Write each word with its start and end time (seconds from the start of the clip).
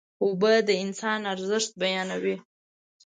اوبه 0.23 0.53
د 0.67 0.69
انسان 0.83 1.19
ارزښت 1.33 1.71
بیانوي. 1.81 2.35